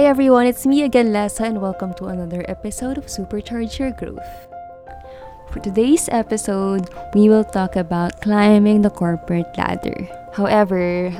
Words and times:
Hi 0.00 0.06
everyone, 0.06 0.46
it's 0.46 0.64
me 0.64 0.80
again, 0.80 1.12
Lessa, 1.12 1.44
and 1.44 1.60
welcome 1.60 1.92
to 2.00 2.06
another 2.06 2.42
episode 2.48 2.96
of 2.96 3.04
Supercharge 3.04 3.78
Your 3.78 3.90
Growth. 3.90 4.48
For 5.52 5.60
today's 5.60 6.08
episode, 6.08 6.88
we 7.12 7.28
will 7.28 7.44
talk 7.44 7.76
about 7.76 8.22
climbing 8.22 8.80
the 8.80 8.88
corporate 8.88 9.52
ladder. 9.58 10.08
However, 10.32 11.12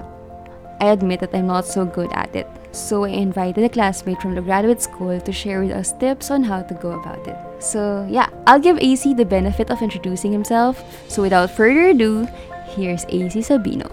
I 0.80 0.86
admit 0.96 1.20
that 1.20 1.34
I'm 1.34 1.46
not 1.46 1.66
so 1.66 1.84
good 1.84 2.08
at 2.14 2.34
it, 2.34 2.48
so 2.72 3.04
I 3.04 3.10
invited 3.10 3.64
a 3.64 3.68
classmate 3.68 4.16
from 4.22 4.34
the 4.34 4.40
graduate 4.40 4.80
school 4.80 5.20
to 5.20 5.30
share 5.30 5.60
with 5.60 5.72
us 5.72 5.92
tips 5.92 6.30
on 6.30 6.42
how 6.42 6.62
to 6.62 6.72
go 6.72 6.92
about 6.92 7.28
it. 7.28 7.36
So, 7.62 8.08
yeah, 8.08 8.30
I'll 8.46 8.58
give 8.58 8.78
AC 8.78 9.12
the 9.12 9.26
benefit 9.26 9.70
of 9.70 9.82
introducing 9.82 10.32
himself. 10.32 10.82
So, 11.06 11.20
without 11.20 11.50
further 11.50 11.88
ado, 11.92 12.26
here's 12.72 13.04
AC 13.10 13.40
Sabino. 13.40 13.92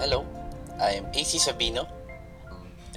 Hello, 0.00 0.26
I 0.80 0.98
am 0.98 1.06
AC 1.14 1.38
Sabino. 1.38 1.99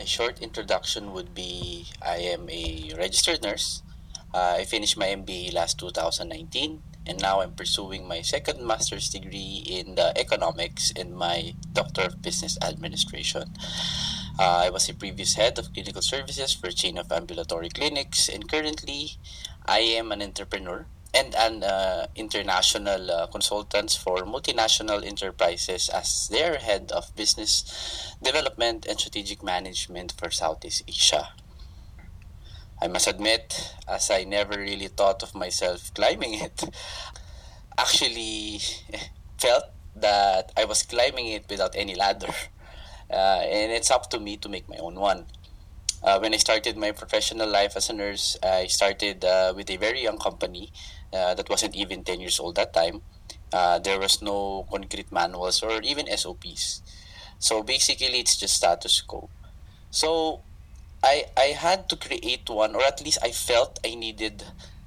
A 0.04 0.06
short 0.06 0.42
introduction 0.42 1.14
would 1.14 1.34
be 1.34 1.86
I 2.02 2.18
am 2.18 2.50
a 2.50 2.92
registered 2.98 3.42
nurse. 3.42 3.84
Uh, 4.34 4.58
I 4.60 4.66
finished 4.66 4.98
my 4.98 5.06
MBA 5.06 5.54
last 5.54 5.80
2019 5.80 6.84
and 7.08 7.22
now 7.22 7.40
I'm 7.40 7.54
pursuing 7.54 8.06
my 8.06 8.22
second 8.22 8.68
master's 8.68 9.08
degree 9.08 9.64
in 9.66 9.96
the 9.96 10.12
economics 10.20 10.92
in 10.92 11.16
my 11.16 11.56
Doctor 11.72 12.02
of 12.02 12.22
Business 12.22 12.58
Administration. 12.62 13.54
Uh, 14.38 14.68
I 14.68 14.70
was 14.72 14.90
a 14.90 14.94
previous 14.94 15.36
head 15.36 15.58
of 15.58 15.72
clinical 15.72 16.02
services 16.02 16.52
for 16.52 16.68
a 16.68 16.74
chain 16.74 16.98
of 16.98 17.10
ambulatory 17.10 17.70
clinics 17.70 18.28
and 18.28 18.52
currently 18.52 19.12
I 19.66 19.80
am 19.80 20.12
an 20.12 20.22
entrepreneur 20.22 20.86
and 21.14 21.36
an 21.36 21.64
uh, 21.64 22.08
international 22.16 23.12
uh, 23.12 23.28
consultants 23.28 23.96
for 23.96 24.18
multinational 24.24 25.06
enterprises 25.06 25.90
as 25.90 26.28
their 26.30 26.58
head 26.58 26.92
of 26.92 27.16
business 27.16 28.16
development 28.22 28.86
and 28.88 29.00
strategic 29.00 29.44
management 29.44 30.14
for 30.18 30.32
Southeast 30.32 30.84
Asia. 30.88 31.30
I 32.82 32.88
must 32.88 33.08
admit, 33.08 33.76
as 33.88 34.10
I 34.10 34.24
never 34.24 34.58
really 34.58 34.88
thought 34.88 35.24
of 35.24 35.36
myself 35.36 35.94
climbing 35.94 36.34
it, 36.34 36.64
actually 37.78 38.60
felt 39.38 39.66
that 39.96 40.52
I 40.58 40.66
was 40.66 40.84
climbing 40.84 41.28
it 41.28 41.46
without 41.50 41.76
any 41.76 41.96
ladder. 41.96 42.34
Uh, 43.10 43.46
and 43.46 43.72
it's 43.72 43.92
up 43.92 44.10
to 44.10 44.20
me 44.20 44.38
to 44.38 44.50
make 44.50 44.68
my 44.68 44.78
own 44.78 44.96
one. 44.96 45.28
Uh, 46.04 46.20
when 46.20 46.34
I 46.34 46.38
started 46.38 46.76
my 46.76 46.92
professional 46.92 47.48
life 47.48 47.78
as 47.78 47.90
a 47.90 47.94
nurse, 47.94 48.36
I 48.44 48.68
started 48.68 49.24
uh, 49.24 49.54
with 49.56 49.70
a 49.70 49.78
very 49.78 50.04
young 50.04 50.18
company 50.18 50.72
uh, 51.14 51.34
that 51.36 51.50
wasn't 51.50 51.76
even 51.76 52.04
10 52.04 52.20
years 52.20 52.40
old 52.40 52.56
that 52.56 52.74
time. 52.74 53.02
Uh, 53.54 53.80
there 53.80 54.00
was 54.00 54.22
no 54.22 54.68
concrete 54.70 55.12
manuals 55.12 55.64
or 55.64 55.82
even 55.82 56.08
SOPs. 56.18 56.82
So 57.40 57.64
basically, 57.64 58.20
it's 58.20 58.36
just 58.36 58.56
status 58.56 59.00
quo. 59.02 59.30
So 59.92 60.42
I 61.04 61.26
I 61.38 61.56
had 61.56 61.88
to 61.90 61.96
create 61.96 62.50
one, 62.50 62.76
or 62.76 62.84
at 62.84 63.04
least 63.04 63.20
I 63.22 63.32
felt 63.32 63.80
I 63.86 63.96
needed 63.96 64.44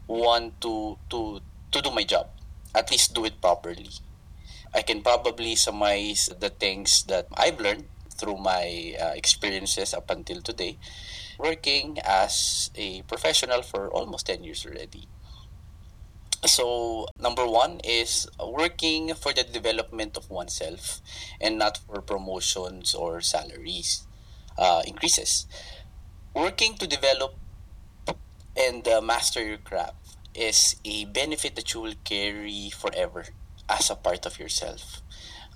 one 0.07 0.53
to 0.61 0.99
to 1.11 1.41
to 1.73 1.79
do 1.81 1.91
my 1.91 2.05
job, 2.05 2.29
at 2.75 2.91
least 2.91 3.15
do 3.15 3.25
it 3.25 3.41
properly. 3.41 3.89
I 4.75 4.83
can 4.83 5.01
probably 5.01 5.55
summarize 5.55 6.29
the 6.29 6.51
things 6.51 7.05
that 7.05 7.29
I've 7.33 7.61
learned 7.61 7.89
through 8.17 8.39
my 8.39 8.95
uh, 9.01 9.13
experiences 9.15 9.95
up 9.95 10.11
until 10.11 10.41
today, 10.41 10.79
working 11.39 11.99
as 12.05 12.71
a 12.75 13.03
professional 13.03 13.63
for 13.63 13.91
almost 13.91 14.27
10 14.27 14.45
years 14.45 14.67
already. 14.67 15.09
So, 16.45 17.07
number 17.19 17.47
one 17.47 17.81
is 17.83 18.29
working 18.39 19.15
for 19.15 19.33
the 19.33 19.43
development 19.43 20.17
of 20.17 20.31
oneself 20.31 21.01
and 21.41 21.59
not 21.59 21.79
for 21.79 22.01
promotions 22.03 22.95
or 22.95 23.21
salaries 23.21 24.07
uh, 24.59 24.83
increases. 24.87 25.47
Working 26.35 26.77
to 26.77 26.87
develop 26.87 27.35
and 28.57 28.87
uh, 28.89 29.01
master 29.01 29.45
your 29.45 29.59
craft 29.59 29.97
is 30.35 30.77
a 30.85 31.05
benefit 31.07 31.57
that 31.57 31.73
you 31.75 31.81
will 31.81 31.95
carry 32.05 32.71
forever 32.71 33.25
as 33.69 33.91
a 33.91 33.97
part 33.97 34.27
of 34.27 34.39
yourself. 34.39 35.03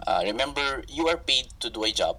Uh, 0.07 0.23
remember, 0.25 0.85
you 0.89 1.09
are 1.09 1.17
paid 1.17 1.49
to 1.61 1.71
do 1.71 1.85
a 1.85 1.91
job, 1.93 2.19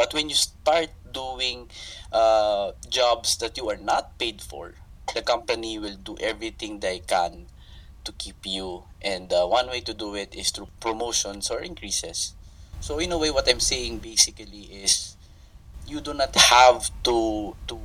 but 0.00 0.14
when 0.16 0.30
you 0.30 0.34
start 0.34 0.88
doing 1.12 1.68
uh, 2.10 2.72
jobs 2.88 3.36
that 3.36 3.58
you 3.58 3.68
are 3.68 3.76
not 3.76 4.16
paid 4.16 4.40
for, 4.40 4.72
the 5.12 5.20
company 5.20 5.78
will 5.78 6.00
do 6.00 6.16
everything 6.20 6.80
they 6.80 7.00
can 7.00 7.44
to 8.04 8.12
keep 8.12 8.46
you. 8.46 8.84
And 9.02 9.30
uh, 9.30 9.44
one 9.44 9.68
way 9.68 9.82
to 9.82 9.92
do 9.92 10.14
it 10.14 10.34
is 10.34 10.52
through 10.52 10.68
promotions 10.80 11.50
or 11.50 11.60
increases. 11.60 12.32
So, 12.80 12.98
in 12.98 13.12
a 13.12 13.18
way, 13.18 13.30
what 13.30 13.46
I'm 13.46 13.60
saying 13.60 13.98
basically 13.98 14.72
is 14.72 15.16
you 15.86 16.00
do 16.00 16.14
not 16.14 16.34
have 16.34 16.88
to 17.04 17.54
to 17.68 17.76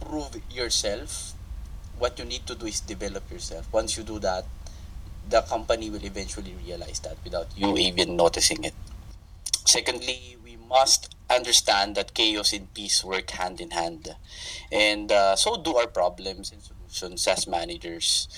prove 0.00 0.40
yourself. 0.48 1.34
What 1.98 2.18
you 2.18 2.24
need 2.24 2.46
to 2.46 2.54
do 2.54 2.64
is 2.64 2.80
develop 2.80 3.30
yourself. 3.30 3.68
Once 3.70 3.98
you 3.98 4.02
do 4.02 4.18
that, 4.20 4.46
the 5.28 5.42
company 5.42 5.90
will 5.90 6.04
eventually 6.08 6.56
realize 6.64 7.00
that 7.00 7.20
without 7.22 7.52
you 7.54 7.76
even 7.76 8.16
noticing 8.16 8.64
it. 8.64 8.72
Secondly, 9.66 10.38
we 10.42 10.56
must 10.56 11.13
understand 11.30 11.94
that 11.96 12.14
chaos 12.14 12.52
and 12.52 12.72
peace 12.74 13.02
work 13.04 13.30
hand 13.30 13.60
in 13.60 13.70
hand. 13.70 14.16
And 14.70 15.10
uh, 15.10 15.36
so 15.36 15.56
do 15.56 15.76
our 15.76 15.86
problems 15.86 16.52
and 16.52 16.62
solutions 16.62 17.26
as 17.26 17.46
managers. 17.46 18.28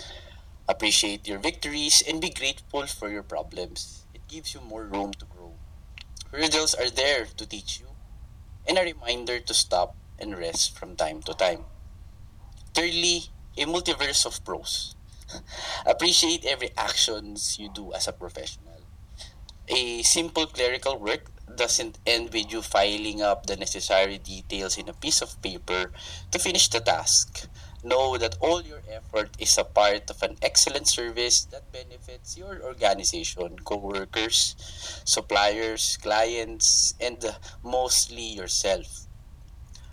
Appreciate 0.69 1.28
your 1.28 1.38
victories 1.38 2.02
and 2.06 2.20
be 2.20 2.30
grateful 2.30 2.86
for 2.86 3.08
your 3.08 3.22
problems. 3.22 4.04
It 4.14 4.26
gives 4.28 4.54
you 4.54 4.60
more 4.60 4.84
room 4.84 5.12
to 5.14 5.24
grow. 5.24 5.54
Hurdles 6.32 6.74
are 6.74 6.91
there 6.91 7.26
to 7.36 7.47
teach 7.47 7.80
you 7.80 7.86
and 8.66 8.78
a 8.78 8.82
reminder 8.82 9.38
to 9.38 9.54
stop 9.54 9.94
and 10.18 10.36
rest 10.36 10.76
from 10.76 10.97
time 10.97 11.22
to 11.22 11.34
time. 11.34 11.64
Thirdly, 12.74 13.30
a 13.56 13.64
multiverse 13.64 14.26
of 14.26 14.44
pros. 14.44 14.97
Appreciate 15.86 16.44
every 16.44 16.70
actions 16.76 17.58
you 17.58 17.70
do 17.72 17.92
as 17.92 18.08
a 18.08 18.12
professional. 18.12 18.80
A 19.68 20.03
simple 20.03 20.47
clerical 20.47 20.98
work 20.98 21.30
doesn't 21.56 21.98
end 22.06 22.32
with 22.32 22.52
you 22.52 22.62
filing 22.62 23.22
up 23.22 23.46
the 23.46 23.56
necessary 23.56 24.18
details 24.18 24.78
in 24.78 24.88
a 24.88 24.92
piece 24.92 25.22
of 25.22 25.40
paper 25.42 25.90
to 26.30 26.38
finish 26.38 26.68
the 26.68 26.80
task. 26.80 27.48
Know 27.82 28.16
that 28.18 28.36
all 28.40 28.62
your 28.62 28.82
effort 28.90 29.30
is 29.38 29.56
a 29.58 29.64
part 29.64 30.10
of 30.10 30.22
an 30.22 30.36
excellent 30.42 30.88
service 30.88 31.44
that 31.46 31.70
benefits 31.72 32.36
your 32.36 32.60
organization, 32.62 33.58
co-workers, 33.64 34.56
suppliers, 35.04 35.96
clients, 36.02 36.94
and 37.00 37.24
mostly 37.62 38.22
yourself. 38.22 39.06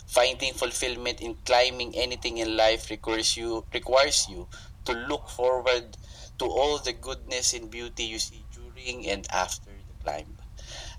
Finding 0.06 0.54
fulfillment 0.54 1.20
in 1.20 1.34
climbing 1.44 1.94
anything 1.96 2.38
in 2.38 2.56
life 2.56 2.90
requires 2.90 3.36
you 3.36 3.64
requires 3.72 4.28
you 4.28 4.48
to 4.84 4.92
look 4.92 5.28
forward 5.28 5.96
to 6.38 6.44
all 6.46 6.78
the 6.78 6.92
goodness 6.92 7.54
and 7.54 7.70
beauty 7.70 8.04
you 8.04 8.18
see 8.18 8.44
during 8.52 9.06
and 9.08 9.26
after 9.30 9.70
the 9.70 10.04
climb. 10.04 10.33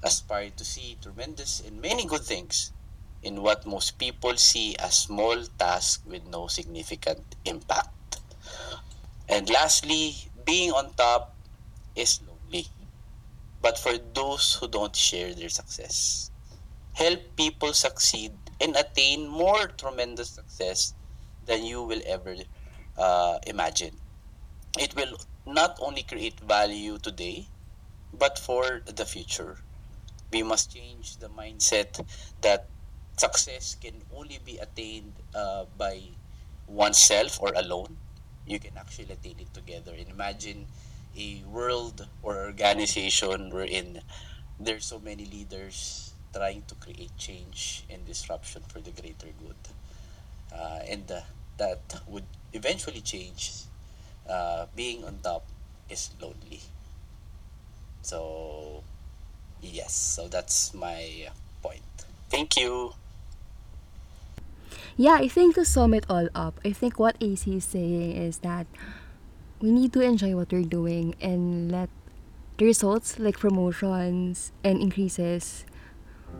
Aspire 0.05 0.51
to 0.51 0.63
see 0.63 0.97
tremendous 1.01 1.61
and 1.65 1.81
many 1.81 2.05
good 2.05 2.21
things 2.21 2.71
in 3.23 3.41
what 3.41 3.65
most 3.65 3.97
people 3.97 4.37
see 4.37 4.75
as 4.77 4.99
small 4.99 5.43
tasks 5.57 6.05
with 6.05 6.23
no 6.27 6.45
significant 6.45 7.23
impact. 7.43 8.19
And 9.27 9.49
lastly, 9.49 10.15
being 10.45 10.71
on 10.71 10.93
top 10.93 11.35
is 11.95 12.19
lonely. 12.21 12.67
But 13.63 13.79
for 13.79 13.97
those 13.97 14.53
who 14.53 14.67
don't 14.67 14.95
share 14.95 15.33
their 15.33 15.49
success, 15.49 16.29
help 16.93 17.19
people 17.35 17.73
succeed 17.73 18.31
and 18.61 18.75
attain 18.75 19.27
more 19.27 19.67
tremendous 19.67 20.29
success 20.29 20.93
than 21.47 21.65
you 21.65 21.81
will 21.81 22.01
ever 22.05 22.35
uh, 22.97 23.39
imagine. 23.47 23.97
It 24.77 24.95
will 24.95 25.17
not 25.47 25.77
only 25.81 26.03
create 26.03 26.39
value 26.41 26.99
today, 26.99 27.47
but 28.13 28.37
for 28.37 28.81
the 28.85 29.05
future. 29.05 29.57
We 30.31 30.43
must 30.43 30.73
change 30.73 31.17
the 31.17 31.29
mindset 31.29 32.05
that 32.41 32.67
success 33.17 33.75
can 33.81 33.95
only 34.15 34.39
be 34.45 34.57
attained 34.57 35.13
uh, 35.33 35.65
by 35.77 36.01
oneself 36.67 37.39
or 37.41 37.51
alone. 37.55 37.97
You 38.45 38.59
can 38.59 38.77
actually 38.77 39.11
attain 39.13 39.37
it 39.39 39.53
together. 39.53 39.93
And 39.97 40.09
imagine 40.09 40.67
a 41.17 41.43
world 41.47 42.07
or 42.21 42.35
organization 42.45 43.49
wherein 43.53 44.01
there's 44.59 44.85
so 44.85 44.99
many 44.99 45.25
leaders 45.25 46.13
trying 46.33 46.63
to 46.67 46.75
create 46.75 47.15
change 47.17 47.85
and 47.89 48.05
disruption 48.05 48.61
for 48.67 48.79
the 48.81 48.91
greater 48.91 49.29
good. 49.39 49.61
Uh, 50.53 50.79
and 50.87 51.11
uh, 51.11 51.21
that 51.57 52.01
would 52.07 52.25
eventually 52.53 53.01
change. 53.01 53.51
Uh, 54.29 54.65
being 54.75 55.03
on 55.05 55.19
top 55.23 55.45
is 55.89 56.09
lonely. 56.21 56.61
So, 58.01 58.64
yes, 59.75 59.93
so 59.93 60.27
that's 60.27 60.73
my 60.73 61.27
point. 61.61 61.83
Thank 62.31 62.55
you. 62.55 62.95
Yeah, 64.95 65.19
I 65.19 65.27
think 65.27 65.55
to 65.55 65.65
sum 65.65 65.93
it 65.93 66.05
all 66.09 66.29
up, 66.33 66.59
I 66.63 66.71
think 66.71 66.97
what 66.97 67.17
AC 67.19 67.57
is 67.57 67.65
saying 67.65 68.15
is 68.15 68.39
that 68.39 68.65
we 69.59 69.71
need 69.71 69.91
to 69.93 69.99
enjoy 69.99 70.35
what 70.35 70.51
we're 70.51 70.63
doing 70.63 71.15
and 71.19 71.71
let 71.71 71.89
the 72.57 72.65
results 72.65 73.19
like 73.19 73.37
promotions 73.37 74.53
and 74.63 74.79
increases 74.79 75.65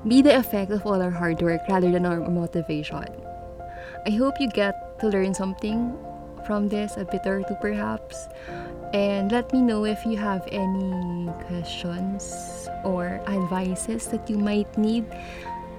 be 0.07 0.21
the 0.21 0.35
effect 0.35 0.71
of 0.71 0.85
all 0.85 1.01
our 1.01 1.11
hard 1.11 1.41
work 1.41 1.61
rather 1.67 1.91
than 1.91 2.05
our 2.05 2.23
motivation. 2.29 3.03
I 4.07 4.11
hope 4.11 4.39
you 4.39 4.47
get 4.47 4.99
to 4.99 5.07
learn 5.07 5.33
something 5.33 5.91
from 6.45 6.69
this, 6.69 6.97
a 6.97 7.05
bit 7.05 7.25
or 7.25 7.43
two 7.43 7.55
perhaps. 7.61 8.27
And 8.93 9.31
let 9.31 9.51
me 9.51 9.61
know 9.61 9.85
if 9.85 10.05
you 10.05 10.15
have 10.17 10.47
any 10.51 11.29
questions 11.47 12.69
or 12.83 13.19
advices 13.27 14.07
that 14.07 14.29
you 14.29 14.37
might 14.37 14.77
need 14.77 15.09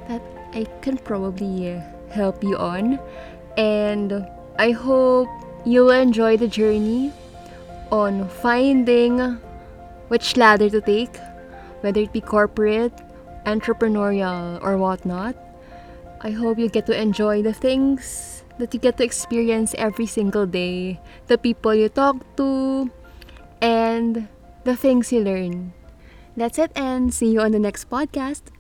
that 0.08 0.22
I 0.52 0.66
can 0.82 0.98
probably 0.98 1.80
help 2.10 2.42
you 2.42 2.56
on. 2.56 2.98
And 3.56 4.26
I 4.58 4.72
hope 4.72 5.28
you'll 5.64 5.90
enjoy 5.90 6.36
the 6.36 6.48
journey 6.48 7.12
on 7.90 8.28
finding 8.28 9.38
which 10.08 10.36
ladder 10.36 10.68
to 10.70 10.80
take, 10.80 11.16
whether 11.80 12.00
it 12.00 12.12
be 12.12 12.20
corporate, 12.20 12.92
entrepreneurial, 13.46 14.62
or 14.62 14.76
whatnot. 14.76 15.36
I 16.20 16.30
hope 16.30 16.58
you 16.58 16.68
get 16.68 16.86
to 16.86 17.00
enjoy 17.00 17.42
the 17.42 17.52
things 17.52 18.36
that 18.58 18.73
you 18.75 18.81
get 18.81 18.97
to 18.99 19.05
experience 19.05 19.75
every 19.79 20.06
single 20.06 20.47
day, 20.47 21.00
the 21.26 21.38
people 21.38 21.75
you 21.75 21.88
talk 21.88 22.17
to, 22.37 22.91
and 23.61 24.29
the 24.64 24.76
things 24.76 25.12
you 25.12 25.20
learn. 25.20 25.73
That's 26.37 26.58
it, 26.58 26.73
and 26.76 27.12
see 27.12 27.32
you 27.32 27.41
on 27.41 27.53
the 27.53 27.58
next 27.58 27.88
podcast. 27.88 28.53